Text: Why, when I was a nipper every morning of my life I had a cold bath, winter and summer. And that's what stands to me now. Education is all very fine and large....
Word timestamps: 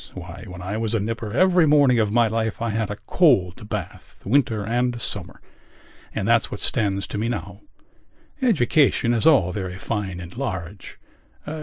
Why, 0.15 0.45
when 0.47 0.63
I 0.63 0.77
was 0.77 0.95
a 0.95 0.99
nipper 0.99 1.31
every 1.31 1.67
morning 1.67 1.99
of 1.99 2.11
my 2.11 2.27
life 2.27 2.59
I 2.59 2.71
had 2.71 2.89
a 2.89 2.95
cold 3.05 3.69
bath, 3.69 4.15
winter 4.25 4.65
and 4.65 4.99
summer. 4.99 5.39
And 6.15 6.27
that's 6.27 6.49
what 6.49 6.59
stands 6.59 7.05
to 7.05 7.19
me 7.19 7.29
now. 7.29 7.61
Education 8.41 9.13
is 9.13 9.27
all 9.27 9.51
very 9.51 9.77
fine 9.77 10.19
and 10.19 10.35
large.... 10.35 10.97